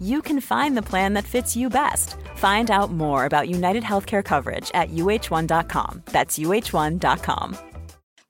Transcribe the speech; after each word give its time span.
you 0.00 0.20
can 0.22 0.40
find 0.40 0.76
the 0.76 0.88
plan 0.90 1.14
that 1.14 1.24
fits 1.24 1.56
you 1.56 1.68
best. 1.68 2.16
Find 2.36 2.70
out 2.70 2.90
more 2.90 3.24
about 3.24 3.48
United 3.48 3.84
Healthcare 3.84 4.24
coverage 4.24 4.70
at 4.74 4.90
uh1.com. 4.90 6.02
That's 6.06 6.38
uh1.com. 6.38 7.56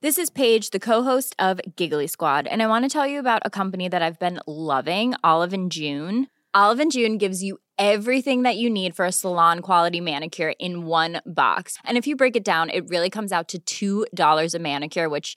This 0.05 0.19
is 0.19 0.29
Paige, 0.29 0.69
the 0.69 0.81
co-host 0.81 1.35
of 1.39 1.63
Giggly 1.77 2.09
Squad, 2.09 2.47
and 2.47 2.63
I 2.63 2.67
want 2.67 2.85
to 2.85 2.91
tell 2.91 3.07
you 3.07 3.19
about 3.19 3.41
a 3.47 3.49
company 3.49 3.89
that 3.89 4.03
I've 4.03 4.19
been 4.19 4.39
loving, 4.47 5.15
Olive 5.25 5.55
and 5.55 5.73
June. 5.73 6.27
Olive 6.53 6.79
and 6.79 6.93
June 6.93 7.17
gives 7.17 7.43
you 7.43 7.57
everything 7.79 8.43
that 8.43 8.57
you 8.57 8.69
need 8.69 8.95
for 8.95 9.07
a 9.07 9.13
salon 9.13 9.61
quality 9.61 10.01
manicure 10.01 10.53
in 10.59 10.85
one 10.85 11.23
box. 11.25 11.79
And 11.85 11.97
if 11.97 12.07
you 12.07 12.17
break 12.17 12.37
it 12.37 12.45
down, 12.45 12.69
it 12.71 12.89
really 12.89 13.09
comes 13.09 13.33
out 13.33 13.55
to 13.67 14.07
$2 14.15 14.55
a 14.55 14.59
manicure, 14.59 15.09
which 15.09 15.37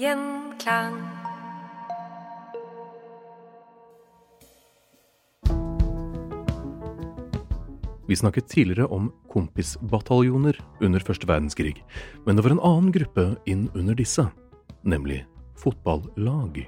Gjenklang. 0.00 0.96
Vi 8.08 8.16
snakket 8.16 8.48
tidligere 8.48 8.88
om 8.90 9.12
kompisbataljoner 9.30 10.56
under 10.80 11.04
første 11.04 11.28
verdenskrig, 11.30 11.76
men 12.26 12.34
det 12.34 12.42
var 12.42 12.56
en 12.56 12.64
annen 12.66 12.90
gruppe 12.96 13.28
inn 13.46 13.68
under 13.78 13.94
disse, 13.94 14.24
nemlig 14.82 15.20
fotballag. 15.60 16.64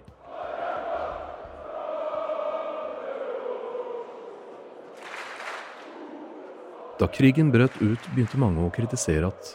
Da 7.02 7.08
krigen 7.11 7.48
brøt 7.51 7.74
ut, 7.83 8.05
begynte 8.14 8.39
mange 8.39 8.63
å 8.63 8.70
kritisere 8.70 9.27
at 9.27 9.48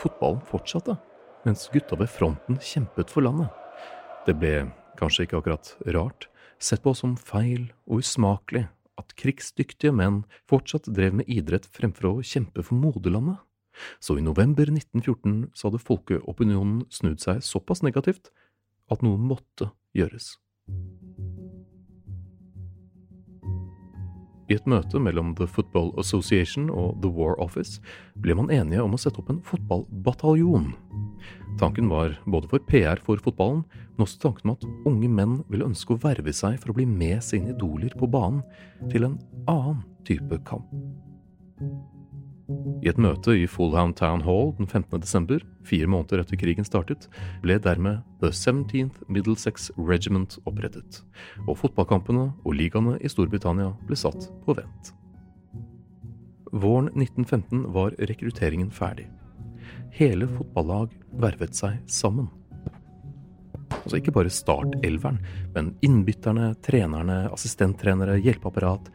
fotballen 0.00 0.38
fortsatte, 0.48 0.94
mens 1.44 1.66
gutta 1.68 1.98
ved 2.00 2.08
fronten 2.08 2.56
kjempet 2.56 3.10
for 3.12 3.26
landet. 3.26 3.50
Det 4.24 4.32
ble, 4.40 4.70
kanskje 4.96 5.26
ikke 5.26 5.42
akkurat 5.42 5.74
rart, 5.92 6.30
sett 6.56 6.80
på 6.80 6.94
som 6.96 7.12
feil 7.20 7.66
og 7.84 8.00
usmakelig 8.00 8.62
at 8.96 9.12
krigsdyktige 9.20 9.92
menn 9.92 10.22
fortsatt 10.48 10.88
drev 10.96 11.18
med 11.20 11.28
idrett 11.28 11.68
fremfor 11.76 12.08
å 12.08 12.24
kjempe 12.24 12.64
for 12.64 12.80
moderlandet. 12.80 13.36
Så 14.00 14.16
i 14.16 14.24
november 14.24 14.72
1914 14.72 15.50
så 15.52 15.68
hadde 15.68 15.84
folkeopinionen 15.84 16.86
snudd 16.88 17.20
seg 17.20 17.44
såpass 17.44 17.84
negativt 17.84 18.32
at 18.88 19.04
noe 19.04 19.20
måtte 19.20 19.74
gjøres. 19.92 20.38
I 24.54 24.58
et 24.60 24.68
møte 24.70 25.00
mellom 25.02 25.32
The 25.34 25.48
Football 25.50 25.88
Association 25.98 26.68
og 26.70 27.00
The 27.02 27.10
War 27.10 27.34
Office 27.42 27.80
ble 28.22 28.36
man 28.38 28.52
enige 28.54 28.84
om 28.84 28.92
å 28.94 29.00
sette 29.02 29.18
opp 29.18 29.32
en 29.32 29.40
fotballbataljon. 29.42 30.68
Tanken 31.58 31.90
var 31.90 32.14
både 32.30 32.50
for 32.52 32.62
PR 32.68 33.02
for 33.02 33.18
fotballen, 33.24 33.64
men 33.96 34.06
også 34.06 34.20
tanken 34.22 34.52
om 34.52 34.54
at 34.54 34.66
unge 34.86 35.10
menn 35.10 35.40
ville 35.50 35.66
ønske 35.66 35.96
å 35.96 36.02
verve 36.04 36.30
seg 36.34 36.60
for 36.62 36.70
å 36.70 36.76
bli 36.78 36.86
med 36.86 37.18
sine 37.26 37.50
idoler 37.50 37.94
på 37.98 38.06
banen 38.10 38.44
til 38.92 39.08
en 39.08 39.18
annen 39.50 39.82
type 40.06 40.38
kamp. 40.46 40.70
I 42.44 42.90
et 42.90 42.98
møte 43.00 43.32
i 43.40 43.46
Fulham 43.48 43.94
Town 43.96 44.20
Hall 44.26 44.50
den 44.58 44.66
15. 44.68 45.00
desember, 45.00 45.40
fire 45.64 45.88
måneder 45.88 46.20
etter 46.20 46.36
krigen 46.36 46.66
startet, 46.66 47.06
ble 47.40 47.56
dermed 47.62 48.02
The 48.20 48.28
17th 48.36 49.00
Middlesex 49.08 49.70
Regiment 49.78 50.36
opprettet, 50.44 51.00
og 51.46 51.56
fotballkampene 51.62 52.26
og 52.44 52.58
ligaene 52.58 52.98
i 53.00 53.08
Storbritannia 53.08 53.70
ble 53.88 53.96
satt 53.96 54.28
på 54.44 54.58
vent. 54.60 54.92
Våren 56.52 56.92
1915 56.92 57.64
var 57.74 57.96
rekrutteringen 58.12 58.68
ferdig. 58.70 59.08
Hele 59.96 60.28
fotballag 60.28 60.92
vervet 61.24 61.56
seg 61.56 61.80
sammen. 61.88 62.28
Altså 63.72 63.98
ikke 63.98 64.14
bare 64.14 64.32
startelveren, 64.32 65.18
men 65.56 65.72
innbytterne, 65.84 66.52
trenerne, 66.64 67.24
assistenttrenere, 67.32 68.20
hjelpeapparat, 68.20 68.92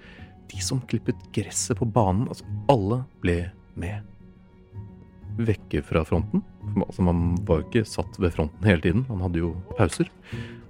de 0.52 0.62
som 0.64 0.82
klippet 0.90 1.20
gresset 1.36 1.78
på 1.80 1.86
banen, 1.86 2.28
altså 2.28 2.46
alle 2.72 3.04
ble 3.24 3.38
med. 3.80 4.06
Vekke 5.40 5.82
fra 5.86 6.04
fronten, 6.08 6.42
altså 6.76 7.06
man 7.06 7.38
var 7.48 7.62
jo 7.62 7.68
ikke 7.68 7.88
satt 7.88 8.18
ved 8.20 8.34
fronten 8.36 8.68
hele 8.68 8.84
tiden, 8.84 9.06
man 9.10 9.24
hadde 9.24 9.44
jo 9.44 9.54
pauser. 9.78 10.10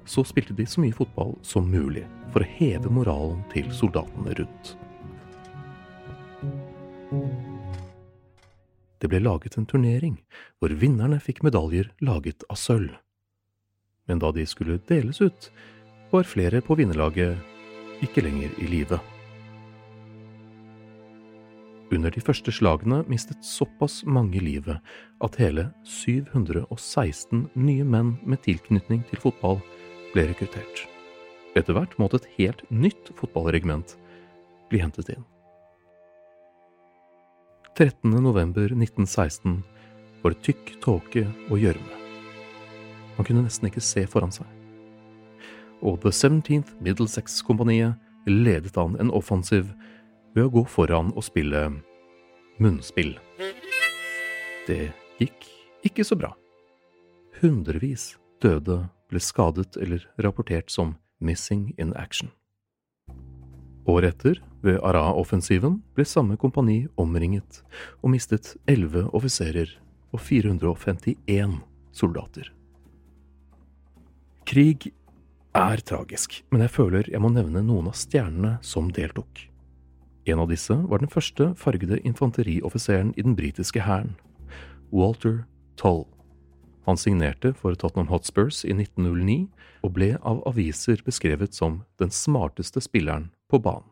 Så 0.10 0.26
spilte 0.26 0.56
de 0.58 0.66
så 0.70 0.82
mye 0.84 0.96
fotball 0.96 1.36
som 1.46 1.70
mulig, 1.70 2.06
for 2.34 2.44
å 2.44 2.52
heve 2.60 2.92
moralen 2.94 3.42
til 3.54 3.70
soldatene 3.74 4.36
rundt. 4.42 4.76
Det 9.00 9.08
ble 9.08 9.22
laget 9.24 9.56
en 9.58 9.68
turnering, 9.70 10.18
hvor 10.60 10.74
vinnerne 10.76 11.22
fikk 11.24 11.40
medaljer 11.46 11.88
laget 12.04 12.44
av 12.52 12.60
sølv. 12.60 12.98
Men 14.10 14.20
da 14.20 14.34
de 14.36 14.44
skulle 14.50 14.82
deles 14.90 15.22
ut, 15.22 15.48
var 16.12 16.28
flere 16.28 16.60
på 16.66 16.76
vinnerlaget 16.76 18.04
ikke 18.04 18.26
lenger 18.26 18.52
i 18.60 18.68
live. 18.68 19.00
Under 21.90 22.14
de 22.14 22.22
første 22.22 22.54
slagene 22.54 23.02
mistet 23.10 23.42
såpass 23.46 24.04
mange 24.06 24.42
livet 24.44 24.78
at 25.26 25.38
hele 25.42 25.72
716 25.90 27.48
nye 27.58 27.86
menn 27.86 28.14
med 28.30 28.44
tilknytning 28.46 29.02
til 29.10 29.22
fotball 29.24 29.58
ble 30.14 30.28
rekruttert. 30.30 30.86
Etter 31.58 31.74
hvert 31.74 31.98
måtte 31.98 32.22
et 32.22 32.30
helt 32.38 32.62
nytt 32.70 33.10
fotballregiment 33.18 33.96
bli 34.70 34.84
hentet 34.84 35.10
inn. 35.16 35.26
13. 37.74 38.12
november 38.22 38.70
1916 38.76 39.64
var 40.22 40.36
det 40.36 40.44
tykk 40.46 40.76
tåke 40.84 41.26
og 41.50 41.58
gjørme. 41.58 42.00
Man 43.18 43.26
kunne 43.26 43.46
nesten 43.48 43.70
ikke 43.70 43.84
se 43.84 44.06
foran 44.08 44.34
seg. 44.36 44.46
Og 45.82 45.98
The 46.04 46.12
17th 46.12 46.76
Middlesex-kompaniet 46.84 47.98
ledet 48.30 48.78
an 48.78 48.98
en 49.00 49.14
offensiv 49.16 49.72
ved 50.36 50.46
å 50.46 50.54
gå 50.54 50.66
foran 50.70 51.14
og 51.16 51.26
spille 51.26 51.64
munnspill. 52.60 53.16
Det 54.68 54.92
gikk 55.20 55.48
ikke 55.88 56.06
så 56.06 56.18
bra. 56.20 56.34
Hundrevis 57.40 58.14
døde, 58.44 58.88
ble 59.10 59.22
skadet 59.24 59.74
eller 59.82 60.04
rapportert 60.22 60.70
som 60.70 60.94
missing 61.20 61.72
in 61.82 61.96
action. 61.98 62.30
Året 63.90 64.20
etter, 64.20 64.42
ved 64.62 64.78
Ara-offensiven, 64.86 65.80
ble 65.98 66.06
samme 66.06 66.38
kompani 66.38 66.84
omringet 67.00 67.64
og 68.04 68.12
mistet 68.14 68.54
elleve 68.70 69.08
offiserer 69.18 69.72
og 70.14 70.22
451 70.22 71.58
soldater. 71.96 72.52
Krig 74.46 74.92
er 75.58 75.82
tragisk, 75.86 76.44
men 76.52 76.62
jeg 76.66 76.74
føler 76.76 77.10
jeg 77.10 77.22
må 77.22 77.32
nevne 77.34 77.66
noen 77.66 77.90
av 77.90 77.98
stjernene 77.98 78.58
som 78.66 78.92
deltok. 78.94 79.49
En 80.28 80.40
av 80.40 80.50
disse 80.52 80.76
var 80.90 81.00
den 81.00 81.12
første 81.12 81.54
fargede 81.56 82.00
infanterioffiseren 82.04 83.14
i 83.18 83.24
den 83.26 83.38
britiske 83.40 83.84
hæren, 83.86 84.16
Walter 84.92 85.46
Toll. 85.80 86.06
Han 86.90 86.98
signerte 86.98 87.54
for 87.54 87.76
Tottenham 87.76 88.10
Hotspurs 88.10 88.64
i 88.66 88.74
1909 88.74 89.48
og 89.86 89.94
ble 89.96 90.16
av 90.26 90.42
aviser 90.50 91.02
beskrevet 91.06 91.54
som 91.56 91.84
den 92.02 92.12
smarteste 92.12 92.82
spilleren 92.82 93.30
på 93.50 93.62
banen. 93.62 93.88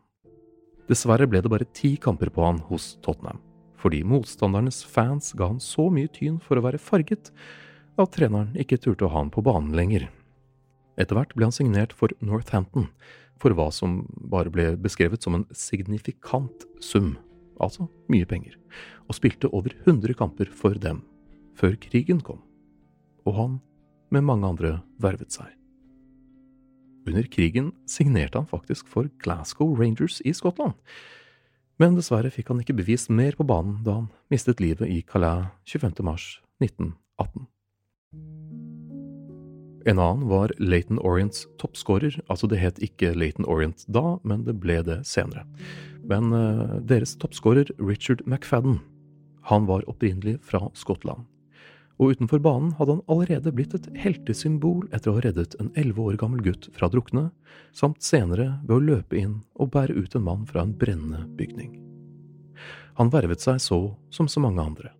Dessverre 0.88 1.28
ble 1.28 1.42
det 1.44 1.52
bare 1.52 1.68
ti 1.76 1.96
kamper 2.00 2.30
på 2.32 2.44
han 2.44 2.62
hos 2.70 2.96
Tottenham, 3.04 3.40
fordi 3.78 4.02
motstandernes 4.08 4.82
fans 4.88 5.34
ga 5.36 5.50
han 5.52 5.60
så 5.60 5.88
mye 5.92 6.10
tyn 6.12 6.38
for 6.40 6.58
å 6.58 6.64
være 6.64 6.80
farget 6.80 7.32
at 7.98 8.14
treneren 8.14 8.54
ikke 8.58 8.80
turte 8.80 9.06
å 9.06 9.12
ha 9.12 9.22
han 9.22 9.32
på 9.34 9.44
banen 9.44 9.76
lenger. 9.76 10.08
Etter 10.98 11.14
hvert 11.14 11.34
ble 11.36 11.46
han 11.46 11.54
signert 11.54 11.92
for 11.94 12.10
Northampton, 12.24 12.88
for 13.42 13.54
hva 13.56 13.68
som 13.74 14.02
bare 14.30 14.52
ble 14.52 14.72
beskrevet 14.80 15.22
som 15.24 15.36
en 15.38 15.46
signifikant 15.54 16.66
sum, 16.82 17.16
altså 17.62 17.88
mye 18.12 18.26
penger, 18.28 18.56
og 19.08 19.18
spilte 19.18 19.50
over 19.54 19.74
100 19.84 20.16
kamper 20.18 20.50
for 20.54 20.78
dem, 20.78 21.02
før 21.58 21.78
krigen 21.80 22.22
kom. 22.24 22.42
Og 23.26 23.38
han, 23.38 23.60
med 24.14 24.26
mange 24.26 24.48
andre, 24.48 24.72
vervet 25.02 25.34
seg. 25.34 25.50
Under 27.08 27.24
krigen 27.32 27.72
signerte 27.88 28.40
han 28.40 28.48
faktisk 28.48 28.88
for 28.90 29.08
Glasgow 29.22 29.72
Rangers 29.78 30.20
i 30.28 30.34
Skottland, 30.36 30.76
men 31.78 31.94
dessverre 31.94 32.32
fikk 32.34 32.50
han 32.50 32.62
ikke 32.62 32.76
bevist 32.80 33.10
mer 33.10 33.38
på 33.38 33.46
banen 33.46 33.78
da 33.86 34.00
han 34.00 34.10
mistet 34.34 34.58
livet 34.62 34.90
i 34.90 34.98
Calais 35.06 35.46
25. 35.70 36.02
mars 36.02 36.26
1918. 36.58 37.46
En 39.88 39.98
annen 39.98 40.28
var 40.28 40.52
Laton 40.58 40.98
Orients 40.98 41.46
toppskårer. 41.56 42.20
Altså, 42.28 42.46
det 42.46 42.60
het 42.60 42.80
ikke 42.84 43.14
Laton 43.16 43.46
Orient 43.48 43.86
da, 43.88 44.18
men 44.20 44.44
det 44.44 44.58
ble 44.60 44.82
det 44.84 44.98
senere. 45.08 45.46
Men 46.04 46.28
uh, 46.34 46.76
deres 46.84 47.14
toppskårer, 47.16 47.70
Richard 47.80 48.20
McFadden, 48.26 48.82
han 49.48 49.64
var 49.64 49.86
opprinnelig 49.88 50.36
fra 50.44 50.66
Skottland. 50.76 51.24
Og 51.98 52.12
utenfor 52.14 52.42
banen 52.44 52.74
hadde 52.76 52.98
han 52.98 53.06
allerede 53.10 53.52
blitt 53.56 53.72
et 53.74 53.88
heltesymbol 53.98 54.84
etter 54.92 55.10
å 55.10 55.16
ha 55.16 55.22
reddet 55.24 55.56
en 55.58 55.72
elleve 55.72 56.04
år 56.04 56.18
gammel 56.20 56.44
gutt 56.44 56.68
fra 56.76 56.90
å 56.90 56.92
drukne, 56.92 57.24
samt 57.72 58.04
senere 58.04 58.58
ved 58.68 58.76
å 58.76 58.84
løpe 58.90 59.18
inn 59.18 59.40
og 59.56 59.72
bære 59.72 59.96
ut 59.96 60.14
en 60.14 60.26
mann 60.28 60.44
fra 60.46 60.66
en 60.66 60.76
brennende 60.78 61.24
bygning. 61.40 61.78
Han 63.00 63.10
vervet 63.14 63.40
seg 63.40 63.62
så 63.62 63.80
som 64.14 64.28
så 64.28 64.44
mange 64.44 64.62
andre. 64.62 64.92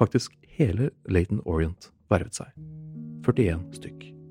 Faktisk 0.00 0.34
hele 0.56 0.90
Laton 1.04 1.44
Orient 1.44 1.92
vervet 2.10 2.40
seg. 2.40 2.50
41 3.28 3.68
stykk. 3.76 4.21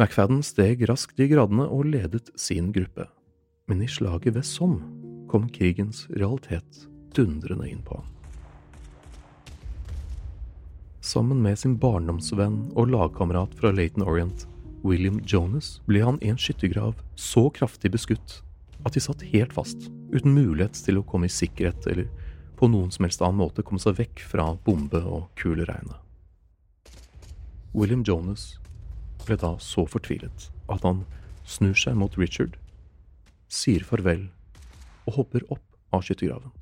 McFadden 0.00 0.38
steg 0.40 0.80
raskt 0.88 1.18
i 1.20 1.26
gradene 1.28 1.66
og 1.68 1.90
ledet 1.92 2.30
sin 2.40 2.70
gruppe, 2.72 3.04
men 3.68 3.82
i 3.84 3.88
slaget 3.90 4.32
ved 4.32 4.46
Somme 4.48 4.86
kom 5.28 5.44
krigens 5.52 6.06
realitet 6.14 6.86
dundrende 7.12 7.66
inn 7.68 7.82
på 7.84 7.98
ham. 7.98 8.06
Sammen 11.04 11.42
med 11.44 11.58
sin 11.60 11.74
barndomsvenn 11.82 12.70
og 12.80 12.88
lagkamerat 12.94 13.52
fra 13.58 13.74
Laton 13.76 14.06
Orient, 14.08 14.46
William 14.88 15.18
Jonas, 15.28 15.82
ble 15.84 16.00
han 16.06 16.20
i 16.24 16.32
en 16.32 16.40
skyttergrav 16.40 16.96
så 17.20 17.50
kraftig 17.52 17.92
beskutt 17.92 18.38
at 18.86 18.96
de 18.96 19.04
satt 19.04 19.26
helt 19.34 19.52
fast, 19.52 19.90
uten 20.14 20.32
mulighet 20.32 20.80
til 20.80 21.02
å 21.02 21.04
komme 21.04 21.28
i 21.28 21.34
sikkerhet 21.34 21.90
eller 21.92 22.08
på 22.56 22.72
noen 22.72 22.88
som 22.88 23.04
helst 23.04 23.20
annen 23.20 23.42
måte 23.42 23.66
komme 23.68 23.84
seg 23.84 24.00
vekk 24.00 24.24
fra 24.32 24.48
bombe- 24.64 25.04
og 25.04 25.28
kuleregnet. 25.36 26.00
William 27.76 28.00
Jonas 28.00 28.54
ble 29.26 29.36
da 29.40 29.54
så 29.62 29.86
fortvilet 29.88 30.48
at 30.70 30.84
han 30.86 31.04
snur 31.48 31.76
seg 31.78 31.96
mot 31.98 32.16
Richard, 32.20 32.56
sier 33.50 33.84
farvel 33.86 34.28
og 35.08 35.16
hopper 35.18 35.46
opp 35.50 35.64
av 35.94 36.04
skyttergraven. 36.06 36.52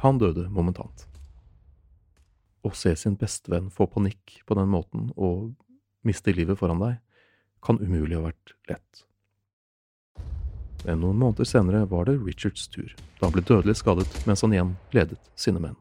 Han 0.00 0.20
døde 0.20 0.46
momentant. 0.48 1.04
Å 2.64 2.72
se 2.76 2.94
sin 2.96 3.18
bestevenn 3.20 3.68
få 3.72 3.86
panikk 3.88 4.40
på 4.48 4.56
den 4.56 4.70
måten 4.72 5.10
og 5.16 5.52
miste 6.06 6.32
livet 6.32 6.60
foran 6.60 6.80
deg, 6.80 6.98
kan 7.60 7.80
umulig 7.80 8.16
ha 8.16 8.24
vært 8.30 8.54
lett. 8.70 9.04
Men 10.86 11.02
noen 11.02 11.20
måneder 11.20 11.44
senere 11.44 11.84
var 11.88 12.08
det 12.08 12.16
Richards 12.22 12.68
tur, 12.72 12.94
da 13.18 13.28
han 13.28 13.34
ble 13.36 13.44
dødelig 13.44 13.76
skadet 13.82 14.08
mens 14.28 14.40
han 14.44 14.56
igjen 14.56 14.76
ledet 14.96 15.20
sine 15.36 15.60
menn. 15.60 15.76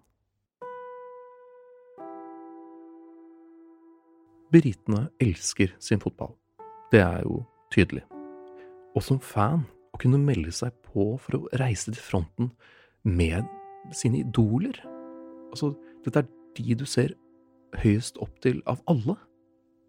Britene 4.50 5.08
elsker 5.22 5.76
sin 5.80 6.02
fotball. 6.02 6.34
Det 6.90 7.02
er 7.04 7.22
jo 7.22 7.44
tydelig. 7.74 8.02
Og 8.98 9.04
som 9.06 9.20
fan, 9.22 9.68
å 9.94 10.00
kunne 10.02 10.18
melde 10.22 10.52
seg 10.54 10.74
på 10.90 11.12
for 11.22 11.38
å 11.38 11.60
reise 11.62 11.92
til 11.92 12.02
fronten 12.02 12.52
med 13.06 13.46
sine 13.96 14.24
idoler 14.24 14.78
Altså, 15.50 15.72
dette 16.06 16.22
er 16.22 16.28
de 16.60 16.76
du 16.78 16.84
ser 16.86 17.16
høyest 17.82 18.20
opp 18.22 18.36
til 18.44 18.60
av 18.70 18.84
alle. 18.86 19.16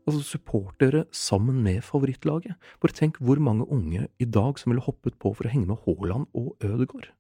Altså 0.09 0.23
supportere 0.25 1.03
sammen 1.12 1.61
med 1.61 1.83
favorittlaget. 1.85 2.57
Bare 2.81 2.97
tenk 2.97 3.21
hvor 3.21 3.37
mange 3.37 3.69
unge 3.69 4.07
i 4.17 4.25
dag 4.25 4.57
som 4.57 4.73
ville 4.73 4.87
hoppet 4.87 5.21
på 5.21 5.35
for 5.37 5.45
å 5.45 5.53
henge 5.53 5.69
med 5.69 5.85
Haaland 5.85 6.31
og 6.33 6.57
Ødegaard. 6.65 7.12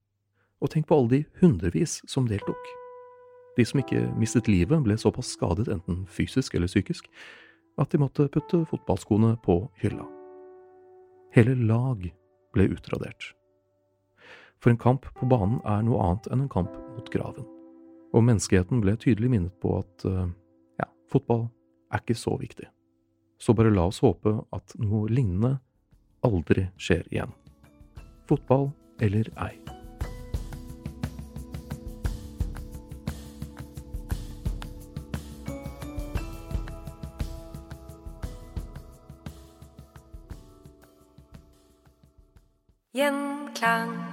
Og 0.64 0.72
tenk 0.72 0.88
på 0.88 0.96
alle 0.96 1.12
de 1.18 1.24
hundrevis 1.42 2.00
som 2.08 2.32
deltok. 2.32 2.79
De 3.60 3.66
som 3.68 3.80
ikke 3.82 4.06
mistet 4.16 4.48
livet, 4.48 4.80
ble 4.80 4.94
såpass 4.96 5.34
skadet, 5.34 5.68
enten 5.68 6.06
fysisk 6.08 6.54
eller 6.56 6.70
psykisk, 6.70 7.10
at 7.76 7.92
de 7.92 7.98
måtte 8.00 8.24
putte 8.32 8.62
fotballskoene 8.70 9.34
på 9.44 9.56
hylla. 9.82 10.06
Hele 11.36 11.52
lag 11.68 12.06
ble 12.56 12.66
utradert. 12.72 13.34
For 14.64 14.72
en 14.72 14.80
kamp 14.80 15.04
på 15.16 15.28
banen 15.28 15.60
er 15.68 15.82
noe 15.84 16.00
annet 16.06 16.28
enn 16.32 16.46
en 16.46 16.52
kamp 16.52 16.72
mot 16.94 17.10
graven. 17.12 17.44
Og 18.16 18.24
menneskeheten 18.24 18.80
ble 18.80 18.96
tydelig 19.00 19.28
minnet 19.32 19.56
på 19.60 19.76
at 19.82 20.06
eh, 20.08 20.32
ja, 20.80 20.88
fotball 21.12 21.50
er 21.92 22.00
ikke 22.00 22.16
så 22.16 22.38
viktig. 22.40 22.68
Så 23.40 23.52
bare 23.56 23.72
la 23.72 23.90
oss 23.92 24.00
håpe 24.00 24.38
at 24.56 24.76
noe 24.80 25.08
lignende 25.12 25.58
aldri 26.24 26.70
skjer 26.80 27.04
igjen. 27.12 27.36
Fotball 28.28 28.70
eller 29.04 29.28
ei. 29.36 29.69
Gjenklang. 42.92 44.09